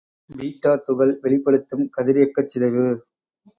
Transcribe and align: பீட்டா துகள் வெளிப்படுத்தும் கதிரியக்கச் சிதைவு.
பீட்டா 0.29 0.75
துகள் 0.85 1.19
வெளிப்படுத்தும் 1.21 1.85
கதிரியக்கச் 1.97 2.47
சிதைவு. 2.47 2.87